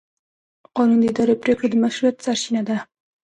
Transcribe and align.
قانون 0.75 0.99
د 1.01 1.05
اداري 1.11 1.35
پرېکړو 1.43 1.67
د 1.71 1.75
مشروعیت 1.83 2.17
سرچینه 2.25 2.61
ده. 2.67 2.77